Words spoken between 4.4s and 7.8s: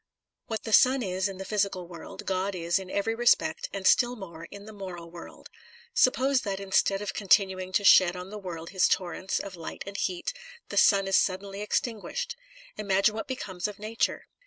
in the moral world. Suppose that instead of con tinuing